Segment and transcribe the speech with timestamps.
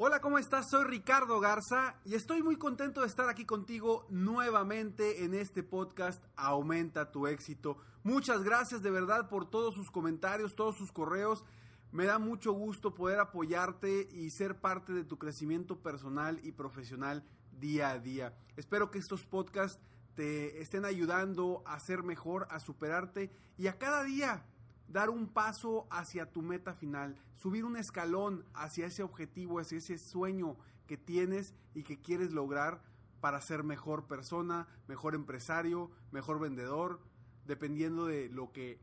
[0.00, 0.70] Hola, ¿cómo estás?
[0.70, 6.22] Soy Ricardo Garza y estoy muy contento de estar aquí contigo nuevamente en este podcast
[6.36, 7.78] Aumenta tu éxito.
[8.04, 11.44] Muchas gracias de verdad por todos sus comentarios, todos sus correos.
[11.90, 17.24] Me da mucho gusto poder apoyarte y ser parte de tu crecimiento personal y profesional
[17.58, 18.38] día a día.
[18.56, 19.82] Espero que estos podcasts
[20.14, 24.46] te estén ayudando a ser mejor, a superarte y a cada día
[24.88, 29.98] dar un paso hacia tu meta final, subir un escalón hacia ese objetivo, hacia ese
[29.98, 32.82] sueño que tienes y que quieres lograr
[33.20, 37.00] para ser mejor persona, mejor empresario, mejor vendedor,
[37.46, 38.80] dependiendo de lo que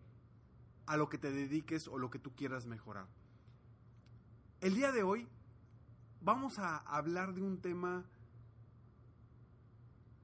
[0.86, 3.08] a lo que te dediques o lo que tú quieras mejorar.
[4.62, 5.28] El día de hoy
[6.22, 8.06] vamos a hablar de un tema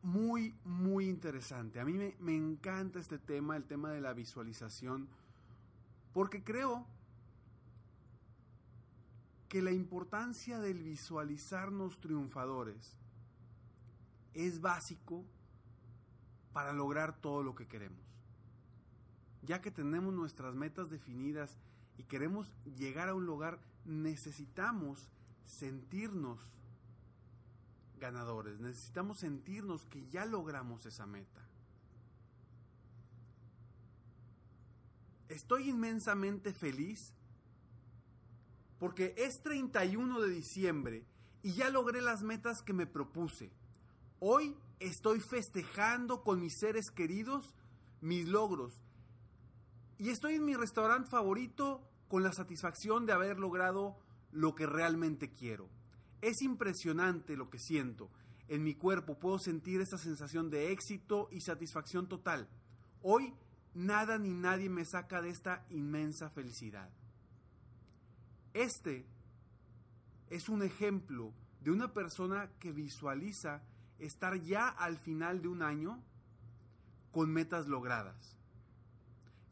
[0.04, 1.80] muy, muy interesante.
[1.80, 5.10] A mí me, me encanta este tema, el tema de la visualización
[6.14, 6.86] porque creo
[9.50, 12.96] que la importancia del visualizarnos triunfadores
[14.34, 15.26] es básico
[16.54, 18.00] para lograr todo lo que queremos.
[19.42, 21.58] Ya que tenemos nuestras metas definidas
[21.98, 25.10] y queremos llegar a un lugar, necesitamos
[25.46, 26.40] sentirnos
[28.00, 31.42] ganadores, necesitamos sentirnos que ya logramos esa meta.
[35.32, 37.14] Estoy inmensamente feliz
[38.80, 41.06] porque es 31 de diciembre
[41.44, 43.52] y ya logré las metas que me propuse.
[44.20, 47.56] Hoy estoy festejando con mis seres queridos
[48.02, 48.82] mis logros
[50.00, 53.96] y estoy en mi restaurante favorito con la satisfacción de haber logrado
[54.32, 55.70] lo que realmente quiero.
[56.22, 58.10] Es impresionante lo que siento.
[58.48, 62.50] En mi cuerpo puedo sentir esa sensación de éxito y satisfacción total.
[63.04, 63.34] Hoy
[63.74, 66.90] nada ni nadie me saca de esta inmensa felicidad.
[68.54, 69.06] Este
[70.30, 73.62] es un ejemplo de una persona que visualiza
[74.00, 76.04] estar ya al final de un año
[77.12, 78.38] con metas logradas.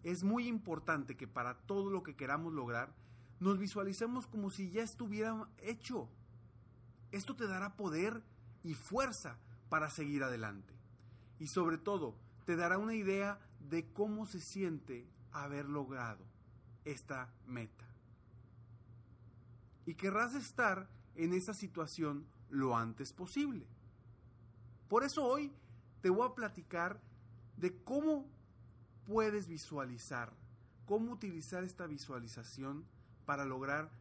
[0.03, 2.93] Es muy importante que para todo lo que queramos lograr
[3.39, 6.09] nos visualicemos como si ya estuviera hecho.
[7.11, 8.21] Esto te dará poder
[8.63, 9.37] y fuerza
[9.69, 10.73] para seguir adelante.
[11.39, 12.15] Y sobre todo,
[12.49, 16.25] te dará una idea de cómo se siente haber logrado
[16.83, 17.85] esta meta.
[19.85, 23.67] Y querrás estar en esa situación lo antes posible.
[24.87, 25.53] Por eso hoy
[26.01, 26.99] te voy a platicar
[27.55, 28.25] de cómo
[29.05, 30.33] puedes visualizar,
[30.87, 32.83] cómo utilizar esta visualización
[33.27, 33.91] para lograr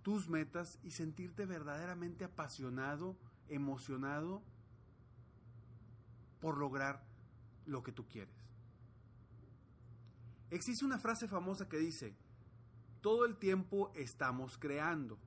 [0.00, 3.18] tus metas y sentirte verdaderamente apasionado,
[3.50, 4.42] emocionado
[6.40, 7.11] por lograr
[7.66, 8.34] lo que tú quieres.
[10.50, 12.14] Existe una frase famosa que dice,
[13.00, 15.18] todo el tiempo estamos creando.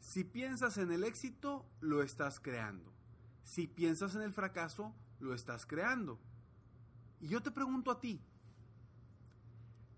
[0.00, 2.92] Si piensas en el éxito, lo estás creando.
[3.44, 6.18] Si piensas en el fracaso, lo estás creando.
[7.20, 8.20] Y yo te pregunto a ti,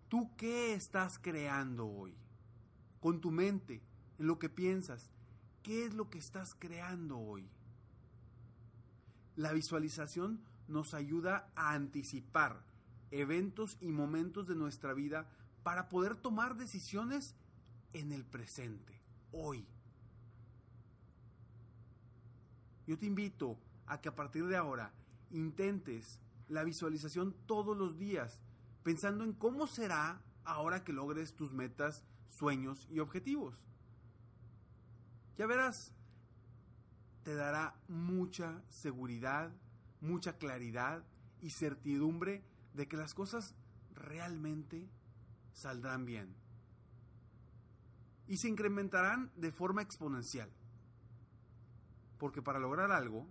[0.08, 2.14] ¿tú qué estás creando hoy?
[3.00, 3.82] Con tu mente,
[4.18, 5.10] en lo que piensas,
[5.62, 7.48] ¿qué es lo que estás creando hoy?
[9.36, 12.62] La visualización nos ayuda a anticipar
[13.10, 15.28] eventos y momentos de nuestra vida
[15.62, 17.34] para poder tomar decisiones
[17.92, 19.00] en el presente,
[19.32, 19.66] hoy.
[22.86, 24.92] Yo te invito a que a partir de ahora
[25.30, 26.18] intentes
[26.48, 28.40] la visualización todos los días,
[28.82, 33.54] pensando en cómo será ahora que logres tus metas, sueños y objetivos.
[35.38, 35.92] Ya verás,
[37.22, 39.50] te dará mucha seguridad,
[40.04, 41.02] mucha claridad
[41.40, 43.54] y certidumbre de que las cosas
[43.94, 44.88] realmente
[45.52, 46.34] saldrán bien.
[48.26, 50.50] Y se incrementarán de forma exponencial.
[52.18, 53.26] Porque para lograr algo,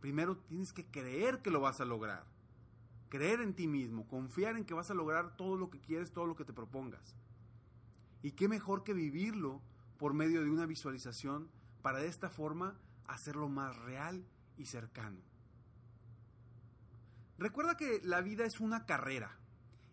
[0.00, 2.24] primero tienes que creer que lo vas a lograr.
[3.08, 6.26] Creer en ti mismo, confiar en que vas a lograr todo lo que quieres, todo
[6.26, 7.14] lo que te propongas.
[8.22, 9.62] Y qué mejor que vivirlo
[9.98, 11.48] por medio de una visualización
[11.82, 12.76] para de esta forma
[13.06, 14.24] hacerlo más real
[14.58, 15.18] y cercano.
[17.38, 19.36] Recuerda que la vida es una carrera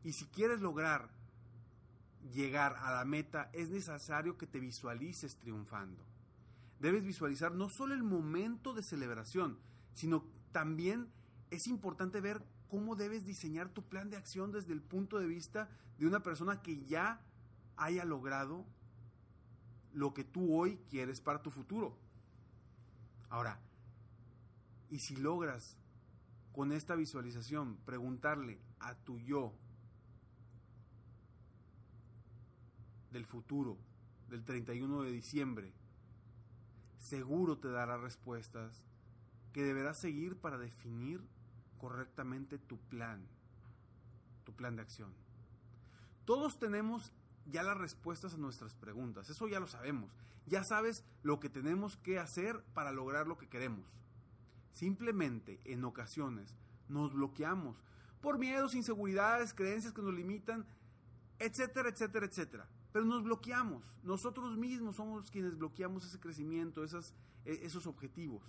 [0.03, 1.09] y si quieres lograr
[2.33, 6.03] llegar a la meta es necesario que te visualices triunfando.
[6.79, 9.59] Debes visualizar no solo el momento de celebración,
[9.93, 11.07] sino también
[11.51, 15.69] es importante ver cómo debes diseñar tu plan de acción desde el punto de vista
[15.99, 17.21] de una persona que ya
[17.77, 18.65] haya logrado
[19.93, 21.97] lo que tú hoy quieres para tu futuro.
[23.29, 23.59] Ahora,
[24.89, 25.77] y si logras
[26.55, 29.53] con esta visualización preguntarle a tu yo
[33.11, 33.77] del futuro,
[34.29, 35.73] del 31 de diciembre,
[36.97, 38.87] seguro te dará respuestas
[39.51, 41.21] que deberás seguir para definir
[41.77, 43.27] correctamente tu plan,
[44.45, 45.13] tu plan de acción.
[46.23, 47.11] Todos tenemos
[47.47, 50.09] ya las respuestas a nuestras preguntas, eso ya lo sabemos.
[50.45, 53.85] Ya sabes lo que tenemos que hacer para lograr lo que queremos.
[54.75, 56.53] Simplemente en ocasiones
[56.89, 57.81] nos bloqueamos
[58.19, 60.65] por miedos, inseguridades, creencias que nos limitan,
[61.39, 62.67] etcétera, etcétera, etcétera.
[62.91, 63.93] Pero nos bloqueamos.
[64.03, 68.43] Nosotros mismos somos quienes bloqueamos ese crecimiento, e, esos objetivos.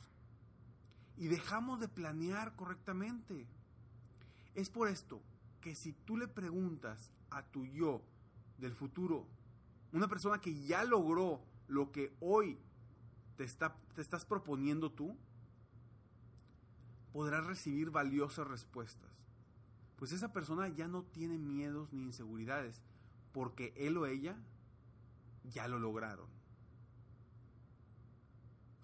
[1.16, 3.46] Y dejamos de planear correctamente.
[4.56, 5.22] Es por esto
[5.60, 8.02] que si tú le preguntas a tu yo
[8.58, 9.28] del futuro,
[9.92, 12.58] una persona que ya logró lo que hoy
[13.36, 15.16] te, está, te estás proponiendo tú,
[17.16, 19.08] podrás recibir valiosas respuestas.
[19.96, 22.82] Pues esa persona ya no tiene miedos ni inseguridades,
[23.32, 24.36] porque él o ella
[25.44, 26.28] ya lo lograron.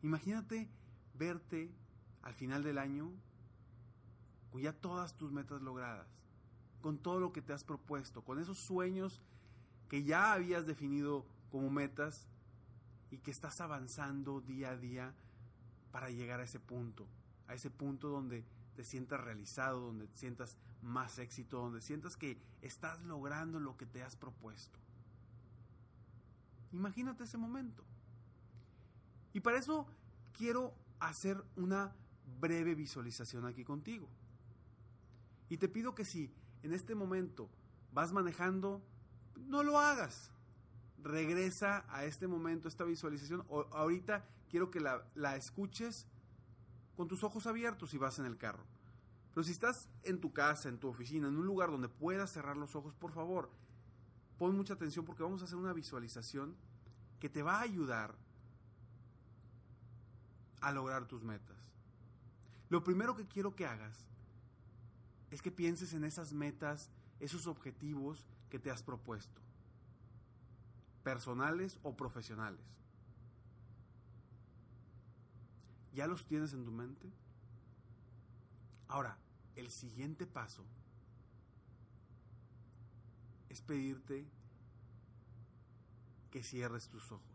[0.01, 0.71] Imagínate
[1.13, 1.71] verte
[2.23, 3.13] al final del año
[4.51, 6.09] con ya todas tus metas logradas,
[6.81, 9.21] con todo lo que te has propuesto, con esos sueños
[9.91, 12.27] que ya habías definido como metas
[13.11, 15.15] y que estás avanzando día a día
[15.91, 17.07] para llegar a ese punto,
[17.53, 18.45] a ese punto donde
[18.75, 23.87] te sientas realizado, donde te sientas más éxito, donde sientas que estás logrando lo que
[23.87, 24.79] te has propuesto.
[26.73, 27.85] Imagínate ese momento.
[29.35, 29.87] Y para eso
[30.37, 31.95] quiero hacer una
[32.41, 34.09] breve visualización aquí contigo.
[35.51, 36.33] Y te pido que si
[36.63, 37.51] en este momento
[37.93, 38.83] vas manejando,
[39.37, 40.31] no lo hagas.
[41.03, 43.45] Regresa a este momento, esta visualización.
[43.73, 46.07] Ahorita quiero que la escuches
[47.03, 48.63] con tus ojos abiertos si vas en el carro.
[49.35, 52.57] Pero si estás en tu casa, en tu oficina, en un lugar donde puedas cerrar
[52.57, 53.51] los ojos, por favor,
[54.39, 56.55] pon mucha atención porque vamos a hacer una visualización
[57.19, 58.15] que te va a ayudar
[60.61, 61.57] a lograr tus metas.
[62.69, 64.07] Lo primero que quiero que hagas
[65.33, 69.41] es que pienses en esas metas, esos objetivos que te has propuesto,
[71.03, 72.65] personales o profesionales.
[75.95, 77.13] ¿Ya los tienes en tu mente?
[78.89, 79.19] Ahora,
[79.57, 80.65] el siguiente paso
[83.51, 84.27] es pedirte
[86.31, 87.27] que cierres tus ojos.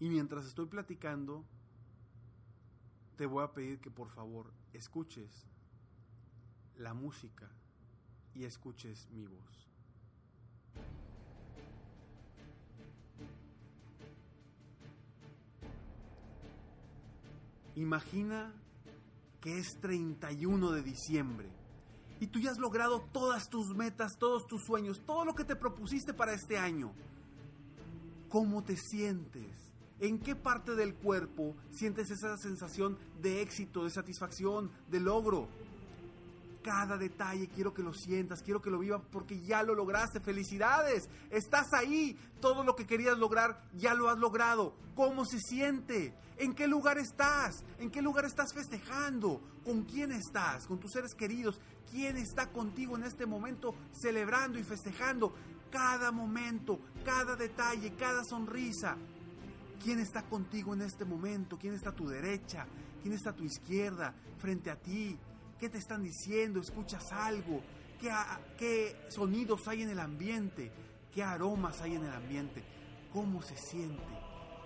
[0.00, 1.44] Y mientras estoy platicando,
[3.16, 5.46] te voy a pedir que por favor escuches
[6.76, 7.50] la música
[8.34, 9.68] y escuches mi voz.
[17.78, 18.52] Imagina
[19.40, 21.48] que es 31 de diciembre
[22.18, 25.54] y tú ya has logrado todas tus metas, todos tus sueños, todo lo que te
[25.54, 26.92] propusiste para este año.
[28.28, 29.46] ¿Cómo te sientes?
[30.00, 35.48] ¿En qué parte del cuerpo sientes esa sensación de éxito, de satisfacción, de logro?
[36.68, 40.20] Cada detalle, quiero que lo sientas, quiero que lo vivas porque ya lo lograste.
[40.20, 44.74] Felicidades, estás ahí, todo lo que querías lograr ya lo has logrado.
[44.94, 46.14] ¿Cómo se siente?
[46.36, 47.64] ¿En qué lugar estás?
[47.78, 49.40] ¿En qué lugar estás festejando?
[49.64, 50.66] ¿Con quién estás?
[50.66, 51.58] ¿Con tus seres queridos?
[51.90, 55.32] ¿Quién está contigo en este momento celebrando y festejando
[55.70, 58.98] cada momento, cada detalle, cada sonrisa?
[59.82, 61.56] ¿Quién está contigo en este momento?
[61.56, 62.66] ¿Quién está a tu derecha?
[63.00, 65.16] ¿Quién está a tu izquierda, frente a ti?
[65.58, 66.60] ¿Qué te están diciendo?
[66.60, 67.60] ¿Escuchas algo?
[68.00, 68.10] ¿Qué,
[68.56, 70.70] ¿Qué, sonidos hay en el ambiente?
[71.12, 72.62] ¿Qué aromas hay en el ambiente?
[73.12, 74.02] ¿Cómo se siente?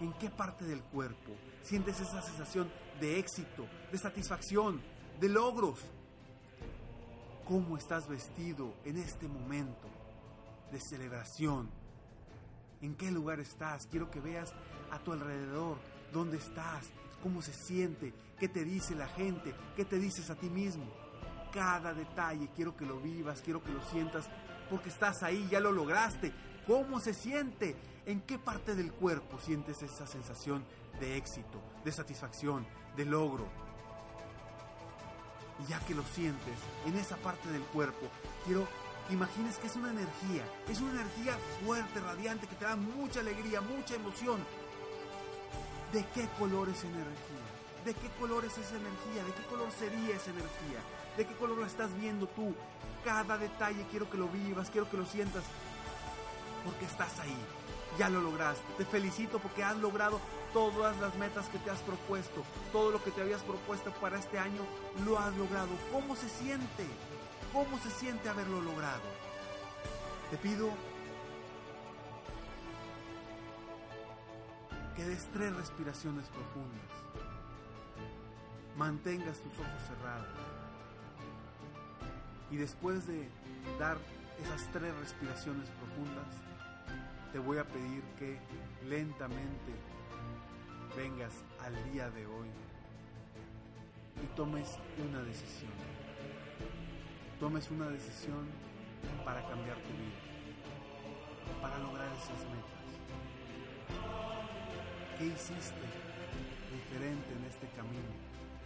[0.01, 1.33] ¿En qué parte del cuerpo
[1.63, 2.71] sientes esa sensación
[3.01, 4.83] de éxito, de satisfacción,
[5.19, 5.79] de logros?
[7.47, 9.89] ¿Cómo estás vestido en este momento
[10.71, 11.71] de celebración?
[12.83, 13.87] ¿En qué lugar estás?
[13.87, 14.53] Quiero que veas
[14.91, 15.79] a tu alrededor
[16.13, 16.87] dónde estás,
[17.23, 20.85] cómo se siente, qué te dice la gente, qué te dices a ti mismo.
[21.53, 24.29] Cada detalle quiero que lo vivas, quiero que lo sientas,
[24.71, 26.33] porque estás ahí, ya lo lograste.
[26.67, 27.77] ¿Cómo se siente?
[28.07, 30.65] ¿En qué parte del cuerpo sientes esa sensación
[31.01, 32.67] de éxito, de satisfacción,
[32.97, 33.47] de logro?
[35.63, 38.09] Y ya que lo sientes en esa parte del cuerpo,
[38.45, 38.67] quiero
[39.11, 43.61] imagines que es una energía, es una energía fuerte, radiante, que te da mucha alegría,
[43.61, 44.41] mucha emoción.
[45.93, 47.45] ¿De qué color es energía?
[47.85, 49.25] ¿De qué color es esa energía?
[49.25, 50.81] ¿De qué color sería esa energía?
[51.19, 52.55] ¿De qué color la estás viendo tú?
[53.05, 55.45] Cada detalle quiero que lo vivas, quiero que lo sientas,
[56.65, 57.37] porque estás ahí.
[57.99, 58.65] Ya lo lograste.
[58.79, 60.19] Te felicito porque has logrado
[60.55, 62.43] todas las metas que te has propuesto.
[62.73, 64.63] Todo lo que te habías propuesto para este año
[65.05, 65.69] lo has logrado.
[65.93, 66.87] ¿Cómo se siente?
[67.53, 69.03] ¿Cómo se siente haberlo logrado?
[70.31, 70.71] Te pido
[75.03, 76.91] que des tres respiraciones profundas.
[78.77, 80.29] Mantengas tus ojos cerrados.
[82.53, 83.29] Y después de
[83.81, 83.99] dar
[84.41, 86.27] esas tres respiraciones profundas,
[87.33, 88.39] te voy a pedir que
[88.87, 89.73] lentamente
[90.97, 91.33] vengas
[91.65, 92.49] al día de hoy
[94.23, 95.73] y tomes una decisión.
[97.41, 98.47] Tomes una decisión
[99.25, 102.82] para cambiar tu vida, para lograr esas metas.
[105.23, 105.87] ¿Qué hiciste
[106.75, 108.11] diferente en este camino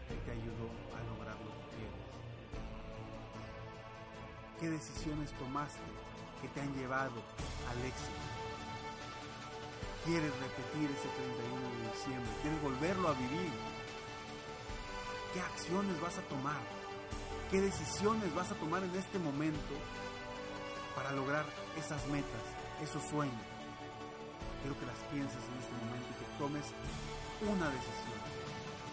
[0.08, 2.00] que te ayudó a lograr lo que quieres?
[4.58, 5.84] ¿Qué decisiones tomaste
[6.40, 7.20] que te han llevado
[7.68, 8.25] al éxito?
[10.06, 12.32] ¿Quieres repetir ese 31 de diciembre?
[12.40, 13.52] ¿Quieres volverlo a vivir?
[15.34, 16.62] ¿Qué acciones vas a tomar?
[17.50, 19.76] ¿Qué decisiones vas a tomar en este momento
[20.94, 21.44] para lograr
[21.76, 22.44] esas metas,
[22.80, 23.44] esos sueños?
[24.62, 26.64] Quiero que las pienses en este momento y que tomes
[27.40, 28.21] una decisión,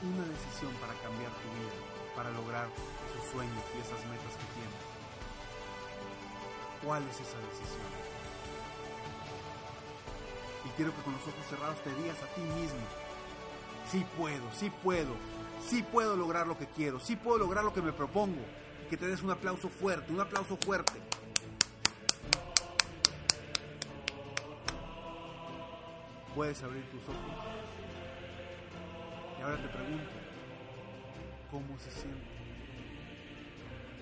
[0.04, 1.76] una decisión para cambiar tu vida,
[2.16, 2.68] para lograr
[3.10, 4.84] esos sueños y esas metas que tienes.
[6.84, 7.88] ¿Cuál es esa decisión?
[10.66, 12.84] Y quiero que con los ojos cerrados te digas a ti mismo,
[13.92, 15.16] sí puedo, sí puedo,
[15.68, 18.42] sí puedo lograr lo que quiero, sí puedo lograr lo que me propongo.
[18.86, 21.00] Y que te des un aplauso fuerte, un aplauso fuerte.
[26.36, 27.46] Puedes abrir tus ojos.
[29.38, 30.10] Y ahora te pregunto,
[31.52, 32.34] ¿cómo se siente?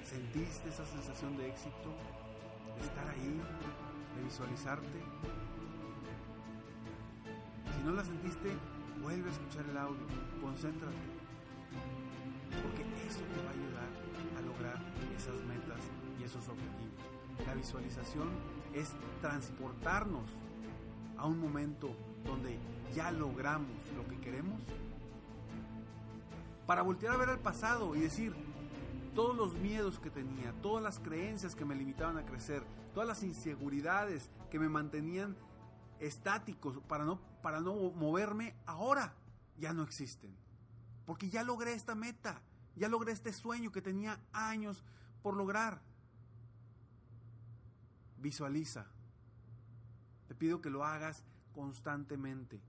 [0.03, 1.93] ¿Sentiste esa sensación de éxito?
[2.77, 3.41] ¿De estar ahí?
[4.15, 4.87] ¿De visualizarte?
[7.75, 8.49] Si no la sentiste,
[9.01, 10.07] vuelve a escuchar el audio,
[10.41, 10.95] concéntrate,
[12.61, 13.89] porque eso te va a ayudar
[14.37, 14.77] a lograr
[15.17, 15.81] esas metas
[16.19, 17.45] y esos objetivos.
[17.45, 18.29] La visualización
[18.73, 20.31] es transportarnos
[21.17, 22.57] a un momento donde
[22.93, 24.59] ya logramos lo que queremos
[26.65, 28.33] para voltear a ver al pasado y decir,
[29.13, 32.63] todos los miedos que tenía, todas las creencias que me limitaban a crecer,
[32.93, 35.35] todas las inseguridades que me mantenían
[35.99, 39.13] estáticos para no, para no moverme, ahora
[39.57, 40.33] ya no existen.
[41.05, 42.41] Porque ya logré esta meta,
[42.75, 44.83] ya logré este sueño que tenía años
[45.21, 45.81] por lograr.
[48.17, 48.85] Visualiza.
[50.27, 52.61] Te pido que lo hagas constantemente.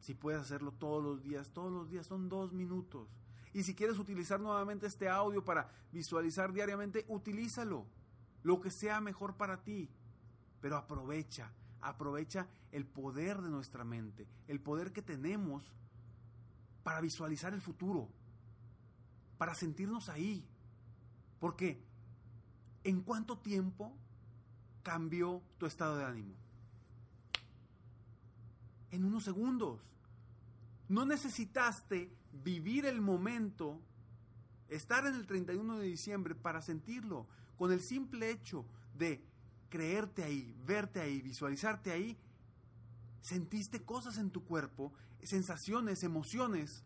[0.00, 3.08] Si puedes hacerlo todos los días, todos los días son dos minutos.
[3.52, 7.86] Y si quieres utilizar nuevamente este audio para visualizar diariamente, utilízalo.
[8.42, 9.90] Lo que sea mejor para ti.
[10.60, 15.72] Pero aprovecha, aprovecha el poder de nuestra mente, el poder que tenemos
[16.82, 18.08] para visualizar el futuro,
[19.38, 20.46] para sentirnos ahí.
[21.38, 21.84] Porque,
[22.84, 23.92] ¿en cuánto tiempo
[24.82, 26.34] cambió tu estado de ánimo?
[28.92, 29.80] En unos segundos.
[30.88, 33.80] No necesitaste vivir el momento,
[34.68, 37.26] estar en el 31 de diciembre para sentirlo.
[37.56, 39.24] Con el simple hecho de
[39.70, 42.16] creerte ahí, verte ahí, visualizarte ahí,
[43.22, 46.84] sentiste cosas en tu cuerpo, sensaciones, emociones,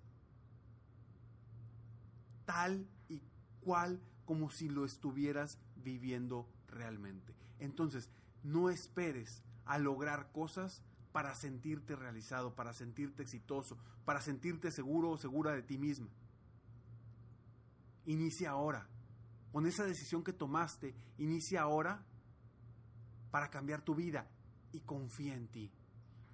[2.45, 3.23] tal y
[3.61, 7.35] cual como si lo estuvieras viviendo realmente.
[7.59, 8.11] Entonces,
[8.45, 10.83] no esperes a lograr cosas
[11.17, 16.11] para sentirte realizado, para sentirte exitoso, para sentirte seguro o segura de ti misma.
[18.05, 18.87] inicia ahora.
[19.51, 22.05] Con esa decisión que tomaste, inicia ahora
[23.31, 24.29] para cambiar tu vida
[24.73, 25.73] y confía en ti.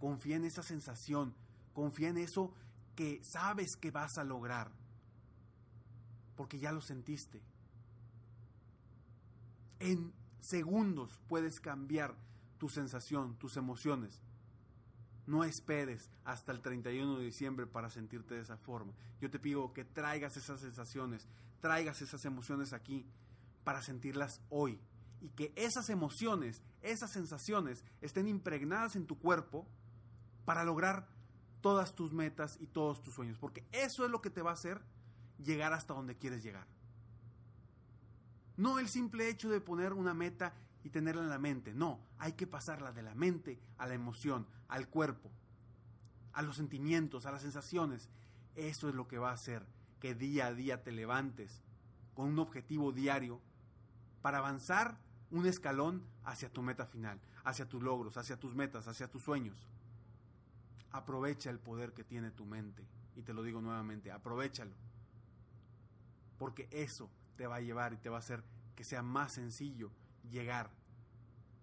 [0.01, 1.33] Confía en esa sensación,
[1.75, 2.53] confía en eso
[2.97, 4.73] que sabes que vas a lograr,
[6.35, 7.41] porque ya lo sentiste.
[9.79, 12.17] En segundos puedes cambiar
[12.59, 14.21] tu sensación, tus emociones.
[15.27, 18.93] No esperes hasta el 31 de diciembre para sentirte de esa forma.
[19.21, 21.29] Yo te pido que traigas esas sensaciones,
[21.61, 23.07] traigas esas emociones aquí
[23.65, 24.81] para sentirlas hoy.
[25.21, 29.67] Y que esas emociones, esas sensaciones estén impregnadas en tu cuerpo
[30.45, 31.09] para lograr
[31.61, 33.39] todas tus metas y todos tus sueños.
[33.39, 34.83] Porque eso es lo que te va a hacer
[35.39, 36.67] llegar hasta donde quieres llegar.
[38.57, 41.75] No el simple hecho de poner una meta y tenerla en la mente.
[41.75, 45.31] No, hay que pasarla de la mente a la emoción, al cuerpo,
[46.33, 48.09] a los sentimientos, a las sensaciones.
[48.55, 49.67] Eso es lo que va a hacer
[50.01, 51.63] que día a día te levantes
[52.15, 53.41] con un objetivo diario
[54.21, 54.99] para avanzar
[55.31, 59.67] un escalón hacia tu meta final, hacia tus logros, hacia tus metas, hacia tus sueños.
[60.91, 62.87] Aprovecha el poder que tiene tu mente.
[63.17, 64.75] Y te lo digo nuevamente, aprovechalo.
[66.39, 69.91] Porque eso te va a llevar y te va a hacer que sea más sencillo
[70.33, 70.71] llegar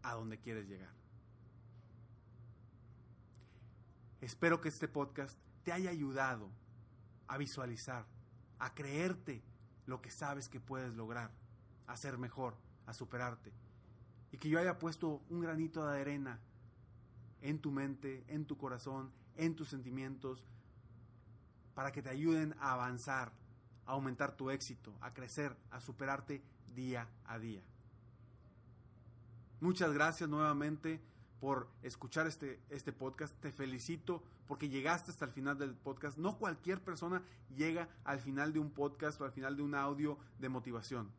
[0.04, 0.94] a donde quieres llegar.
[4.22, 6.50] Espero que este podcast te haya ayudado
[7.28, 8.06] a visualizar,
[8.60, 9.44] a creerte
[9.86, 11.32] lo que sabes que puedes lograr,
[11.88, 13.52] a ser mejor, a superarte.
[14.32, 16.40] Y que yo haya puesto un granito de arena
[17.42, 20.46] en tu mente, en tu corazón, en tus sentimientos,
[21.74, 23.32] para que te ayuden a avanzar,
[23.86, 26.44] a aumentar tu éxito, a crecer, a superarte
[26.76, 27.64] día a día.
[29.62, 31.02] Muchas gracias nuevamente
[31.42, 33.38] por escuchar este, este podcast.
[33.42, 36.18] Te felicito porque llegaste hasta el final del podcast.
[36.18, 37.22] No cualquier persona
[37.56, 41.12] llega al final de un podcast o al final de un audio de motivación.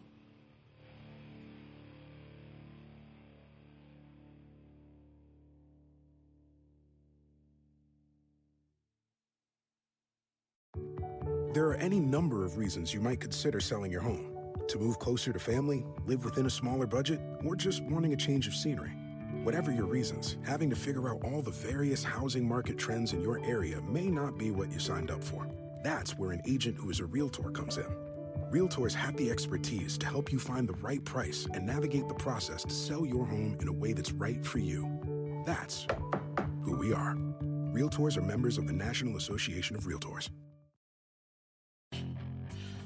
[11.54, 14.36] There are any number of reasons you might consider selling your home.
[14.68, 18.48] To move closer to family, live within a smaller budget, or just wanting a change
[18.48, 18.99] of scenery.
[19.44, 23.44] Whatever your reasons, having to figure out all the various housing market trends in your
[23.46, 25.48] area may not be what you signed up for.
[25.82, 27.86] That's where an agent who is a realtor comes in.
[28.52, 32.64] Realtors have the expertise to help you find the right price and navigate the process
[32.64, 34.86] to sell your home in a way that's right for you.
[35.46, 35.88] That's
[36.64, 37.16] who we are.
[37.74, 40.30] Realtors are members of the National Association of Realtors.